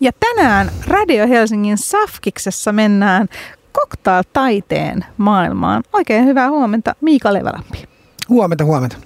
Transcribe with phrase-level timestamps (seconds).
[0.00, 3.28] Ja tänään Radio Helsingin Safkiksessa mennään
[3.74, 5.82] cocktail-taiteen maailmaan.
[5.92, 7.88] Oikein hyvää huomenta Miika Levälampi.
[8.28, 8.96] Huomenta, huomenta.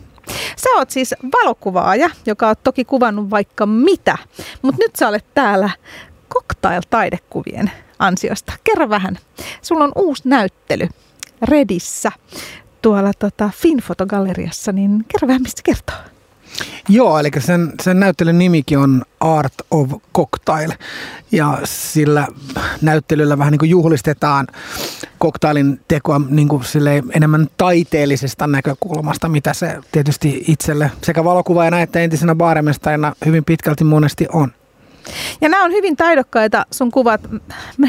[0.56, 4.19] Sä oot siis valokuvaaja, joka on toki kuvannut vaikka mitä,
[4.62, 5.71] mutta nyt sä olet täällä
[6.35, 8.53] cocktail-taidekuvien ansiosta.
[8.65, 9.19] Kerro vähän.
[9.63, 10.89] Sulla on uusi näyttely
[11.43, 12.13] Redissä
[12.83, 15.97] tuolla tota Finfotogalleriassa, niin kerro vähän, mistä kertoo.
[16.88, 20.73] Joo, eli sen, sen näyttelyn nimikin on Art of Cocktail.
[21.32, 22.27] Ja sillä
[22.82, 24.46] näyttelyllä vähän niin kuin juhlistetaan
[25.18, 26.62] koktailin tekoa niin kuin
[27.14, 34.26] enemmän taiteellisesta näkökulmasta, mitä se tietysti itselle sekä valokuvaajana että entisenä baaremestarina hyvin pitkälti monesti
[34.32, 34.52] on.
[35.40, 37.20] Ja nämä on hyvin taidokkaita sun kuvat,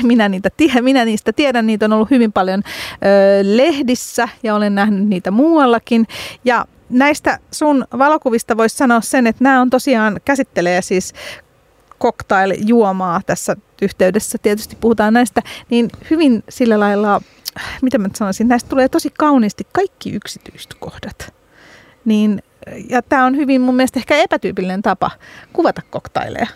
[0.04, 0.50] minä, niitä,
[0.82, 3.00] minä niistä tiedän, niitä on ollut hyvin paljon ö,
[3.42, 6.08] lehdissä ja olen nähnyt niitä muuallakin.
[6.46, 11.14] Ja näistä sun valokuvista voisi sanoa sen, että nämä on tosiaan, käsittelee siis
[12.00, 17.22] cocktail-juomaa tässä yhteydessä, tietysti puhutaan näistä, niin hyvin sillä lailla,
[17.82, 21.34] mitä mä sanoisin, näistä tulee tosi kauniisti kaikki yksityiskohdat.
[22.06, 22.44] Niin,
[22.90, 25.12] ja tämä on hyvin mun mielestä ehkä epätyypillinen tapa
[25.54, 26.48] kuvata koktaileja.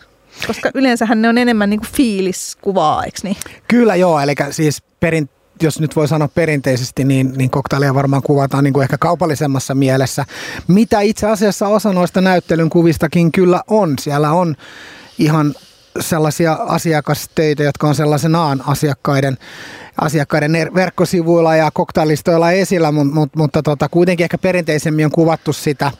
[0.47, 3.37] Koska yleensähän ne on enemmän niin kuin fiiliskuvaa, eikö niin?
[3.67, 5.29] Kyllä joo, eli siis perin,
[5.61, 10.25] jos nyt voi sanoa perinteisesti, niin, niin koktaileja varmaan kuvataan niin kuin ehkä kaupallisemmassa mielessä.
[10.67, 13.95] Mitä itse asiassa osa noista näyttelyn kuvistakin kyllä on.
[13.99, 14.55] Siellä on
[15.17, 15.55] ihan
[15.99, 19.37] sellaisia asiakastöitä, jotka on sellaisenaan asiakkaiden
[20.01, 25.91] asiakkaiden verkkosivuilla ja koktailistoilla esillä, mutta, mutta, mutta tota, kuitenkin ehkä perinteisemmin on kuvattu sitä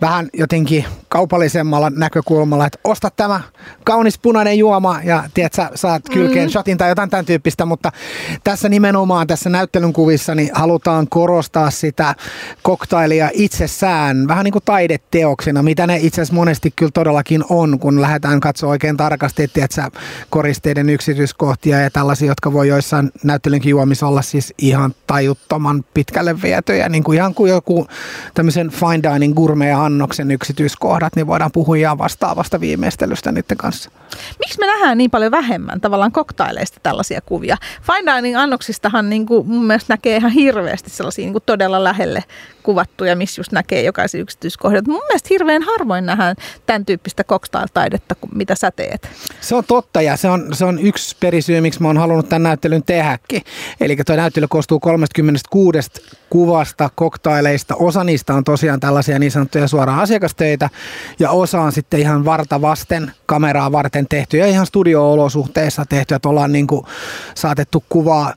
[0.00, 3.40] vähän jotenkin kaupallisemmalla näkökulmalla, että osta tämä
[3.84, 6.50] kaunis punainen juoma ja tiedät, sä saat kylkeen mm.
[6.50, 7.92] shotin tai jotain tämän tyyppistä, mutta
[8.44, 12.14] tässä nimenomaan tässä näyttelyn kuvissa niin halutaan korostaa sitä
[12.62, 18.02] koktailia itsessään, vähän niin kuin taideteoksina, mitä ne itse asiassa monesti kyllä todellakin on, kun
[18.02, 19.90] lähdetään katsoa oikein tarkasti, että sä
[20.30, 26.88] koristeiden yksityiskohtia ja tällaisia, jotka voi joissain näyttelynkin juomissa olla siis ihan tajuttoman pitkälle vietyjä,
[26.88, 27.86] niin kuin ihan kuin joku
[28.34, 33.90] tämmöisen fine dining gourmet-annoksen yksityiskohdat, niin voidaan puhua ihan vastaavasta viimeistelystä niiden kanssa.
[34.38, 37.56] Miksi me nähdään niin paljon vähemmän tavallaan koktaileista tällaisia kuvia?
[37.82, 42.24] Fine dining annoksistahan niin kuin mun mielestä näkee ihan hirveästi sellaisia niin kuin todella lähelle
[42.62, 44.84] kuvattuja, missä just näkee jokaisen yksityiskohdan.
[44.86, 49.08] Mun mielestä hirveän harvoin nähdään tämän tyyppistä cocktail-taidetta, mitä sä teet.
[49.40, 52.42] Se on totta ja se on, se on yksi perisyy, miksi mä oon halunnut tämän
[52.42, 52.82] näyttelyn
[53.28, 53.52] tehdäkin.
[53.80, 55.90] Eli tuo näyttely koostuu 36
[56.30, 57.74] kuvasta koktaileista.
[57.76, 60.70] Osa niistä on tosiaan tällaisia niin sanottuja suoraan asiakastöitä
[61.18, 66.52] ja osa on sitten ihan varta vasten kameraa varten tehtyjä ihan studio-olosuhteissa tehtyjä, että ollaan
[66.52, 66.86] niin kuin
[67.34, 68.34] saatettu kuvaa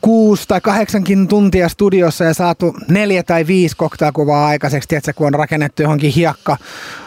[0.00, 5.34] kuusi tai kahdeksankin tuntia studiossa ja saatu neljä tai viisi koktailkuvaa aikaiseksi, tiedätkö, kun on
[5.34, 6.56] rakennettu johonkin hiekka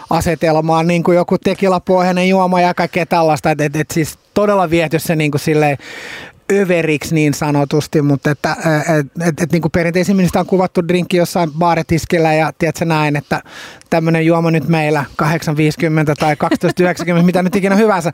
[0.09, 4.99] asetelmaan, niin kuin joku tekilapohjainen juoma ja kaikkea tällaista, että et, et siis todella viety
[4.99, 5.77] se niin kuin silleen
[6.51, 8.55] överiksi niin sanotusti, mutta että
[8.99, 13.15] et, et, et, niin kuin perinteisimmin sitä on kuvattu drinkki jossain baaretiskillä ja tiedätkö näin,
[13.15, 13.41] että
[13.89, 15.27] tämmöinen juoma nyt meillä 8.50
[16.19, 16.35] tai
[17.15, 18.11] 12.90, mitä nyt ikinä hyvänsä.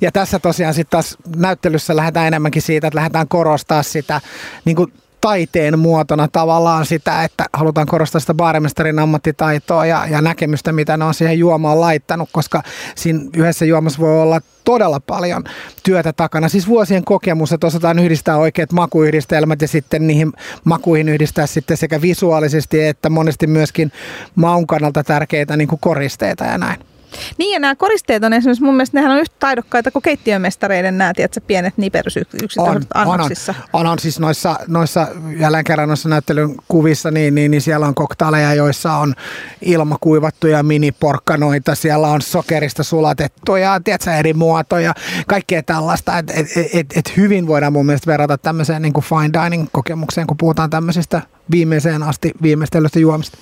[0.00, 4.20] Ja tässä tosiaan sitten taas näyttelyssä lähdetään enemmänkin siitä, että lähdetään korostaa sitä
[4.64, 10.72] niin kuin taiteen muotona tavallaan sitä, että halutaan korostaa sitä baarimestarin ammattitaitoa ja, ja näkemystä,
[10.72, 12.62] mitä ne on siihen juomaan laittanut, koska
[12.94, 15.44] siinä yhdessä juomassa voi olla todella paljon
[15.82, 16.48] työtä takana.
[16.48, 20.32] Siis vuosien kokemus, että osataan yhdistää oikeat makuyhdistelmät ja sitten niihin
[20.64, 23.92] makuihin yhdistää sitten sekä visuaalisesti että monesti myöskin
[24.34, 26.91] maun kannalta tärkeitä niin kuin koristeita ja näin.
[27.38, 31.12] Niin ja nämä koristeet on esimerkiksi mun mielestä nehän on yhtä taidokkaita kuin keittiömestareiden nämä,
[31.14, 33.54] tiedätkö, pienet niperysyksiköt on, annoksissa.
[33.72, 35.08] On, on, on, siis noissa, noissa
[35.38, 39.14] jälleen kerran noissa näyttelyn kuvissa, niin, niin, niin siellä on koktaaleja, joissa on
[39.62, 44.94] ilmakuivattuja miniporkkanoita, siellä on sokerista sulatettuja, tiedätkö, eri muotoja,
[45.26, 49.04] kaikkea tällaista, että et, et, et, et hyvin voidaan mun mielestä verrata tämmöiseen niin kuin
[49.04, 53.38] fine dining kokemukseen, kun puhutaan tämmöisistä viimeiseen asti viimeistelystä juomista.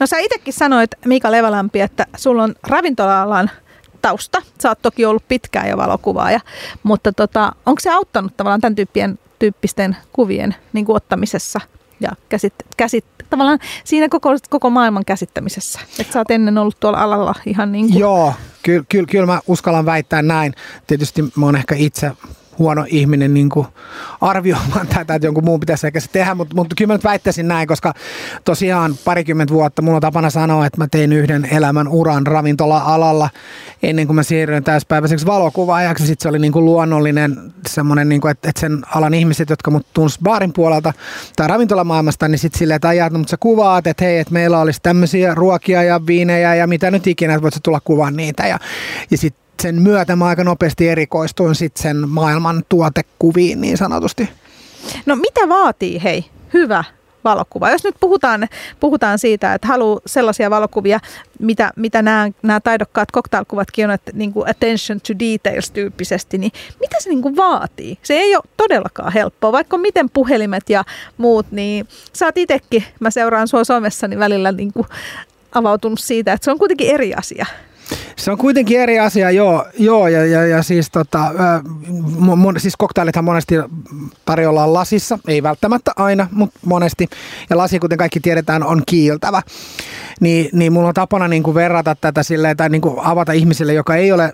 [0.00, 3.50] No sä itsekin sanoit, Mika Levalampi, että sulla on ravintola-alan
[4.02, 4.42] tausta.
[4.62, 6.40] Sä oot toki ollut pitkään jo valokuvaaja,
[6.82, 11.60] mutta tota, onko se auttanut tavallaan tämän tyyppien, tyyppisten kuvien niin kuin ottamisessa
[12.00, 15.80] ja käsit, käsit, tavallaan siinä koko, koko maailman käsittämisessä?
[15.98, 18.00] Että sä oot ennen ollut tuolla alalla ihan niin kuin...
[18.00, 20.54] Joo, kyllä, kyllä, kyllä mä uskallan väittää näin.
[20.86, 22.12] Tietysti mä oon ehkä itse
[22.58, 23.66] huono ihminen niin kuin
[24.20, 27.48] arvioimaan tätä, että jonkun muun pitäisi ehkä se tehdä, mutta, mutta kyllä mä nyt väittäisin
[27.48, 27.94] näin, koska
[28.44, 33.30] tosiaan parikymmentä vuotta mulla on tapana sanoa, että mä tein yhden elämän uran ravintola-alalla
[33.82, 36.06] ennen kuin mä siirryin täyspäiväiseksi valokuvaajaksi.
[36.06, 39.70] Sitten se oli niin kuin luonnollinen semmoinen, niin kuin, että, että sen alan ihmiset, jotka
[39.70, 40.92] mut tunsi baarin puolelta
[41.36, 44.80] tai ravintolamaailmasta, niin sitten silleen, että ajat, mutta sä kuvaat, että hei, että meillä olisi
[44.82, 48.46] tämmöisiä ruokia ja viinejä ja mitä nyt ikinä, että voit sä tulla kuvaan niitä.
[48.46, 48.58] Ja,
[49.10, 54.28] ja sitten sen myötä mä aika nopeasti erikoistuin sitten sen maailman tuotekuviin niin sanotusti.
[55.06, 56.24] No mitä vaatii, hei,
[56.54, 56.84] hyvä
[57.24, 57.70] valokuva.
[57.70, 58.48] Jos nyt puhutaan,
[58.80, 61.00] puhutaan siitä, että haluaa sellaisia valokuvia,
[61.38, 66.52] mitä, mitä nämä, nämä taidokkaat cocktailkuvatkin on, että niin kuin attention to details tyyppisesti, niin
[66.80, 67.98] mitä se niin kuin vaatii?
[68.02, 70.84] Se ei ole todellakaan helppoa, vaikka miten puhelimet ja
[71.16, 71.88] muut, niin
[72.24, 74.86] oot itsekin, mä seuraan sua somessani välillä niin kuin
[75.54, 77.46] avautunut siitä, että se on kuitenkin eri asia.
[78.22, 81.30] Se on kuitenkin eri asia, joo, joo ja, ja, ja siis, tota,
[82.18, 83.54] mon, siis koktailithan monesti
[84.24, 87.08] tarjolla lasissa, ei välttämättä aina, mutta monesti.
[87.50, 89.42] Ja lasi, kuten kaikki tiedetään, on kiiltävä.
[90.20, 93.74] Niin, niin mulla on tapana niin kuin verrata tätä silleen, tai niin kuin avata ihmisille,
[93.74, 94.32] joka ei ole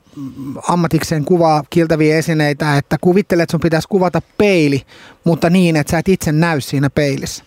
[0.69, 4.83] ammatikseen kuvaa kiiltäviä esineitä, että kuvittelet, että sun pitäisi kuvata peili,
[5.25, 7.45] mutta niin, että sä et itse näy siinä peilissä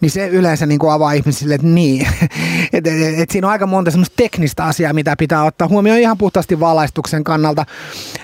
[0.00, 2.06] niin se yleensä niin kuin avaa ihmisille, että niin.
[2.72, 6.18] et, et, et siinä on aika monta semmoista teknistä asiaa, mitä pitää ottaa huomioon ihan
[6.18, 7.66] puhtaasti valaistuksen kannalta.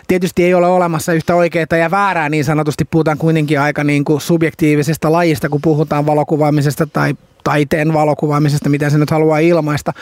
[0.06, 4.20] Tietysti ei ole olemassa yhtä oikeaa ja väärää niin sanotusti, puhutaan kuitenkin aika niin kuin
[4.20, 9.92] subjektiivisesta lajista, kun puhutaan valokuvaamisesta tai taiteen valokuvaamisesta, mitä se nyt haluaa ilmaista.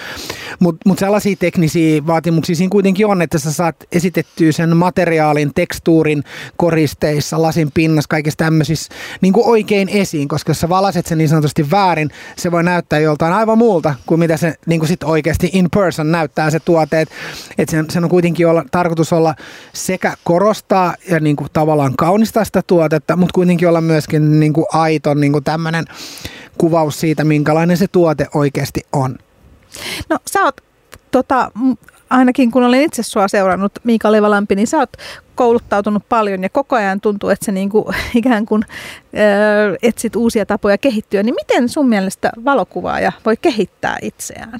[0.59, 6.25] Mutta mut sellaisia teknisiä vaatimuksia siinä kuitenkin on, että sä saat esitettyä sen materiaalin, tekstuurin,
[6.57, 11.29] koristeissa, lasin pinnassa, kaikissa tämmöisissä niin kuin oikein esiin, koska jos sä valaset sen niin
[11.29, 15.51] sanotusti väärin, se voi näyttää joltain aivan muulta kuin mitä se niin kuin sit oikeasti
[15.53, 17.01] in person näyttää se tuote.
[17.01, 17.15] Että
[17.59, 19.35] et sen, sen on kuitenkin olla, tarkoitus olla
[19.73, 24.67] sekä korostaa ja niin kuin tavallaan kaunistaa sitä tuotetta, mutta kuitenkin olla myöskin niin kuin
[24.73, 25.85] aito niin kuin tämmöinen
[26.63, 29.19] kuvaus siitä, minkälainen se tuote oikeasti on.
[30.09, 30.61] No sä oot
[31.11, 31.51] tota,
[32.11, 34.91] ainakin kun olen itse sua seurannut, Miika Levalampi, niin sä oot
[35.35, 40.79] kouluttautunut paljon ja koko ajan tuntuu, että sä niinku, ikään kuin ö, etsit uusia tapoja
[40.79, 41.23] kehittyä.
[41.23, 44.59] Niin miten sun mielestä valokuvaaja voi kehittää itseään?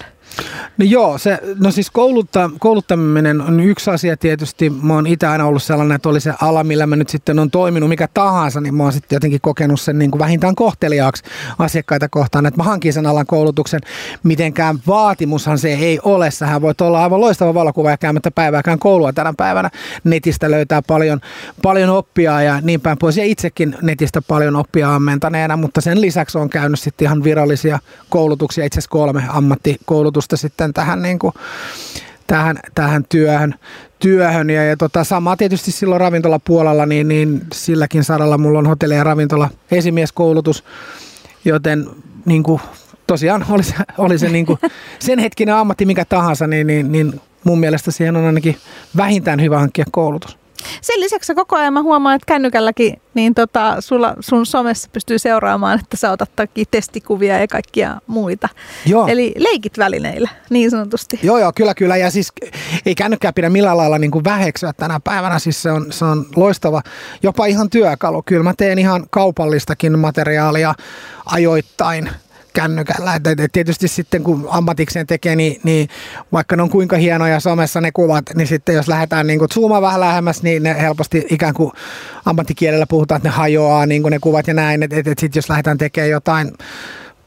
[0.79, 4.71] No joo, se, no siis koulutta, kouluttaminen on yksi asia tietysti.
[4.71, 7.51] Mä oon itse aina ollut sellainen, että oli se ala, millä mä nyt sitten on
[7.51, 11.23] toiminut mikä tahansa, niin mä oon sitten jotenkin kokenut sen niin kuin vähintään kohteliaaksi
[11.59, 13.81] asiakkaita kohtaan, että mä hankin sen alan koulutuksen.
[14.23, 16.31] Mitenkään vaatimushan se ei ole.
[16.31, 19.71] Sähän voit olla aivan loistava valokuva ja käymättä päivääkään koulua tänä päivänä.
[20.05, 21.21] Netistä löytää paljon,
[21.63, 23.17] paljon oppia ja niin päin pois.
[23.17, 27.79] Ja itsekin netistä paljon oppia ammentaneena, mutta sen lisäksi on käynyt sitten ihan virallisia
[28.09, 31.33] koulutuksia, itse asiassa kolme ammattikoulutusta vaikutusta sitten tähän, niin kuin,
[32.27, 33.55] tähän, tähän työhön.
[33.99, 34.51] työhön.
[34.51, 39.05] Ja, ja tota, sama tietysti silloin ravintolapuolella, niin, niin silläkin saralla mulla on hotelli- ja
[39.05, 40.65] ravintola esimieskoulutus,
[41.45, 41.87] joten
[42.27, 42.61] niin kuin,
[43.07, 44.59] tosiaan oli se, oli se niin kuin,
[45.07, 48.57] sen hetkinen ammatti mikä tahansa, niin, niin, niin mun mielestä siihen on ainakin
[48.97, 50.39] vähintään hyvä hankkia koulutus.
[50.81, 55.81] Sen lisäksi koko ajan mä huomaan, että kännykälläkin niin tota, sulla, sun somessa pystyy seuraamaan,
[55.81, 56.31] että sä otat
[56.71, 58.49] testikuvia ja kaikkia muita.
[58.87, 59.07] Joo.
[59.07, 61.21] Eli leikit välineillä, niin sanotusti.
[61.23, 61.97] Joo, joo, kyllä, kyllä.
[61.97, 62.33] Ja siis
[62.87, 65.39] ei kännykkää pidä millään lailla niin kuin väheksyä tänä päivänä.
[65.39, 66.83] Siis se on, se on loistava,
[67.23, 68.23] jopa ihan työkalu.
[68.23, 70.75] Kyllä mä teen ihan kaupallistakin materiaalia
[71.27, 72.11] ajoittain
[72.53, 73.15] kännykällä.
[73.15, 75.89] Et, et tietysti sitten kun ammatikseen tekee, niin, niin
[76.33, 80.01] vaikka ne on kuinka hienoja somessa ne kuvat, niin sitten jos lähdetään niin zoomaan vähän
[80.01, 81.73] lähemmäs, niin ne helposti ikään kuin
[82.25, 84.83] ammattikielellä puhutaan, että ne hajoaa niin ne kuvat ja näin.
[84.83, 86.53] Että et, et sitten jos lähdetään tekemään jotain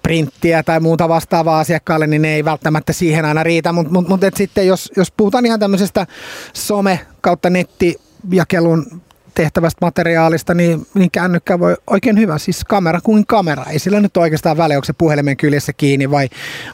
[0.03, 3.71] printtiä tai muuta vastaavaa asiakkaalle, niin ne ei välttämättä siihen aina riitä.
[3.71, 6.07] Mutta mut, mut, sitten jos, jos puhutaan ihan tämmöisestä
[6.53, 9.01] some kautta nettijakelun
[9.35, 12.37] tehtävästä materiaalista, niin, niin kännykkä voi oikein hyvä.
[12.37, 13.63] Siis kamera kuin kamera.
[13.63, 16.29] Ei sillä nyt oikeastaan väliä, onko se puhelimen kyljessä kiinni vai,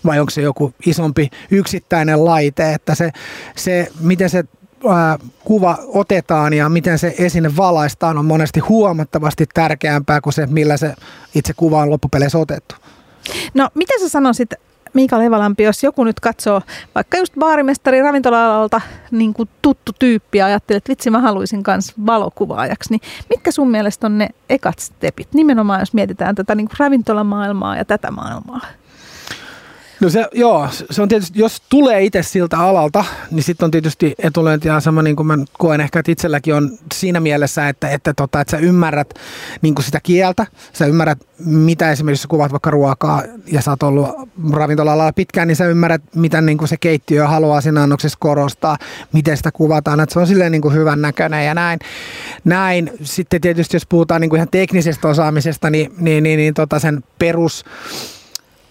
[0.06, 2.74] vai onko se joku isompi yksittäinen laite.
[2.74, 3.12] Että se,
[3.56, 4.44] se miten se
[5.44, 10.94] kuva otetaan ja miten se esine valaistaan on monesti huomattavasti tärkeämpää kuin se, millä se
[11.36, 12.76] itse kuva on loppupeleissä otettu.
[13.54, 14.54] No, mitä sä sanoisit
[14.94, 16.62] Miika Levalampi, jos joku nyt katsoo
[16.96, 18.82] vaikka just baarimestari ravintola-alalta
[19.12, 23.72] niin kuin tuttu tyyppi ja ajattelee, että vitsi mä haluaisin myös valokuvaajaksi, niin mitkä sun
[23.72, 25.34] mielestä on ne ekat stepit?
[25.34, 28.62] Nimenomaan jos mietitään tätä niin kuin ravintolamaailmaa ja tätä maailmaa.
[30.02, 34.16] No se, joo, se on tietysti, jos tulee itse siltä alalta, niin sitten on tietysti
[34.20, 38.42] etulyöntiä sama, niin kuin mä koen ehkä, että itselläkin on siinä mielessä, että, että, tota,
[38.42, 39.14] että sä ymmärrät
[39.62, 44.10] niin kuin sitä kieltä, sä ymmärrät, mitä esimerkiksi kuvat vaikka ruokaa ja sä oot ollut
[44.52, 48.78] ravintola pitkään, niin sä ymmärrät, mitä niin kuin se keittiö haluaa siinä annoksessa korostaa,
[49.14, 51.80] miten sitä kuvataan, että se on silleen niin kuin hyvän näköinen ja näin.
[52.44, 52.92] näin.
[53.04, 57.04] Sitten tietysti, jos puhutaan niin kuin ihan teknisestä osaamisesta, niin, niin, niin, niin tota sen
[57.20, 57.66] perus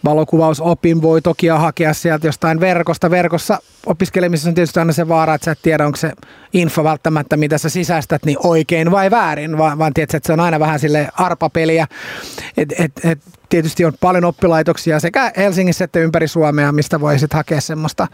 [0.04, 3.10] valokuvausopin voi toki hakea sieltä jostain verkosta.
[3.10, 6.12] Verkossa opiskelemisessa on tietysti aina se vaara, että sä et tiedä, onko se
[6.52, 10.40] info välttämättä, mitä sä sisäistät, niin oikein vai väärin, vaan, vaan tiedät, että se on
[10.40, 11.86] aina vähän sille arpapeliä.
[12.56, 17.36] Et, et, et, tietysti on paljon oppilaitoksia sekä Helsingissä että ympäri Suomea, mistä voi sitten
[17.36, 18.08] hakea semmoista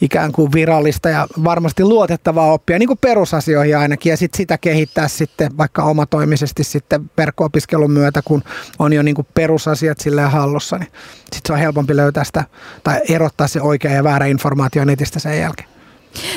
[0.00, 5.08] ikään kuin virallista ja varmasti luotettavaa oppia, niin kuin perusasioihin ainakin, ja sitten sitä kehittää
[5.08, 8.42] sitten vaikka omatoimisesti sitten verkko-opiskelun myötä, kun
[8.78, 12.44] on jo niin kuin perusasiat silleen hallussa, niin sitten se on helpompi löytää sitä
[12.84, 15.68] tai erottaa se oikea ja väärä informaatio netistä sen jälkeen.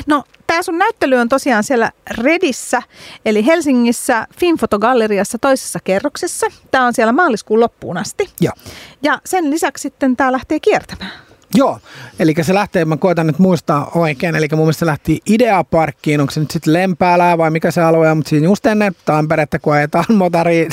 [0.08, 2.82] No, tämä sun näyttely on tosiaan siellä Redissä,
[3.26, 6.48] eli Helsingissä Finfotogalleriassa toisessa kerroksessa.
[6.72, 8.30] Tämä on siellä maaliskuun loppuun asti.
[8.42, 8.54] Joo.
[9.04, 11.12] Ja sen lisäksi sitten tämä lähtee kiertämään.
[11.56, 11.80] Joo,
[12.20, 16.32] eli se lähtee, mä koitan nyt muistaa oikein, eli mun mielestä se lähti Ideaparkkiin, onko
[16.32, 19.74] se nyt sitten Lempäälää vai mikä se alue on, mutta siinä just ennen Tamperetta, kun
[19.74, 20.68] ajetaan motari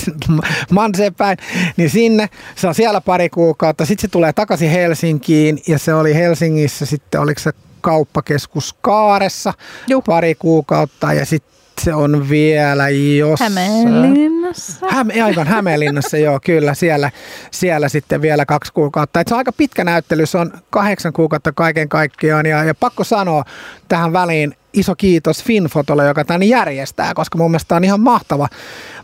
[0.71, 1.38] Manseen päin,
[1.76, 6.14] niin sinne, se on siellä pari kuukautta, sitten se tulee takaisin Helsinkiin ja se oli
[6.14, 9.54] Helsingissä sitten, oliko se kauppakeskus Kaaressa
[9.88, 10.04] Juh.
[10.04, 11.56] pari kuukautta ja sitten
[11.95, 13.52] on vielä jossain.
[13.52, 14.87] Hämeenlinnassa.
[14.90, 16.75] Häme, aivan Hämeenlinnassa, joo, kyllä.
[16.75, 17.11] Siellä,
[17.50, 19.21] siellä sitten vielä kaksi kuukautta.
[19.21, 22.47] Et se on aika pitkä näyttely, se on kahdeksan kuukautta kaiken kaikkiaan.
[22.47, 23.45] Ja, ja pakko sanoa
[23.88, 28.49] tähän väliin iso kiitos Finfotolle, joka tämän järjestää, koska mun mielestä on ihan mahtava,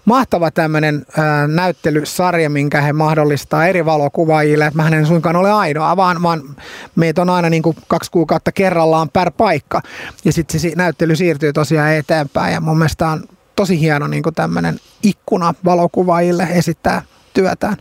[0.04, 1.06] mahtava tämmöinen
[1.54, 4.72] näyttelysarja, minkä he mahdollistaa eri valokuvaajille.
[4.74, 6.42] Mä en suinkaan ole ainoa, vaan, vaan
[6.96, 9.82] meitä on aina niin kuin kaksi kuukautta kerrallaan per paikka.
[10.24, 13.24] Ja sitten se näyttely siirtyy tosiaan eteenpäin ja mun mielestä on
[13.56, 17.02] tosi hieno niin tämmöinen ikkuna valokuvaajille esittää
[17.34, 17.76] työtään.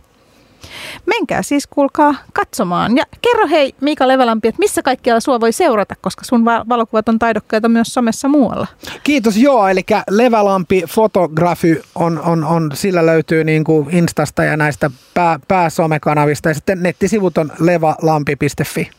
[1.06, 2.96] Menkää siis kuulkaa katsomaan.
[2.96, 7.18] Ja kerro hei Miika Levelampi, että missä kaikkialla sua voi seurata, koska sun valokuvat on
[7.18, 8.66] taidokkaita myös somessa muualla.
[9.04, 9.68] Kiitos, joo.
[9.68, 16.48] Eli Levelampi Fotografi on, on, on, sillä löytyy niin kuin Instasta ja näistä pää, pääsomekanavista.
[16.48, 18.90] Ja sitten nettisivut on levalampi.fi.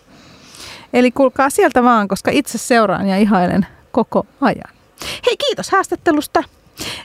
[0.94, 4.74] Eli kuulkaa sieltä vaan, koska itse seuraan ja ihailen koko ajan.
[5.26, 6.44] Hei, kiitos haastattelusta.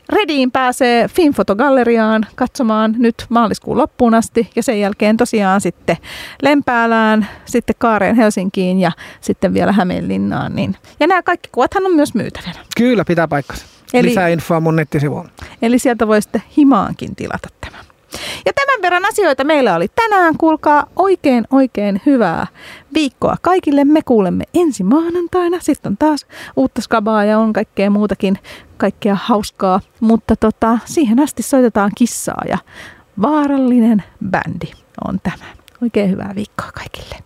[0.09, 5.97] Rediin pääsee Finfotogalleriaan katsomaan nyt maaliskuun loppuun asti ja sen jälkeen tosiaan sitten
[6.43, 10.57] Lempäälään, sitten Kaareen Helsinkiin ja sitten vielä Hämeenlinnaan.
[10.57, 10.77] Niin.
[11.01, 12.59] Ja nämä kaikki kuvathan on myös myytävänä.
[12.77, 13.67] Kyllä, pitää paikkansa.
[13.95, 15.29] Eli, Lisää infoa mun nettisivuun.
[15.63, 17.85] Eli sieltä voi sitten himaankin tilata tämän.
[18.49, 20.37] Ja tämän verran asioita meillä oli tänään.
[20.39, 22.47] Kuulkaa oikein oikein hyvää
[22.95, 23.85] viikkoa kaikille.
[23.85, 25.61] Me kuulemme ensi maanantaina.
[25.61, 26.27] Sitten on taas
[26.57, 28.39] uutta skabaa ja on kaikkea muutakin,
[28.77, 29.81] kaikkea hauskaa.
[30.01, 32.59] Mutta tota, siihen asti soitetaan kissaa ja
[33.23, 34.73] vaarallinen bändi
[35.05, 35.45] on tämä.
[35.83, 37.19] Oikein hyvää viikkoa kaikille.